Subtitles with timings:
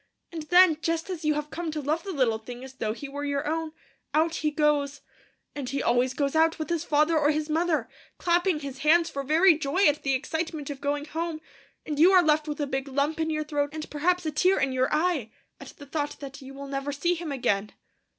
[0.31, 3.07] And then, just as you have come to love the little thing as though he
[3.07, 3.71] were your own,
[4.15, 5.01] out he goes.
[5.53, 9.21] And he always goes out with his father or his mother, clapping his hands for
[9.21, 11.39] very joy at the excitement of going home,
[11.85, 14.59] and you are left with a big lump in your throat, and perhaps a tear
[14.59, 15.29] in your eye,
[15.59, 17.71] at the thought that you will never see him again!'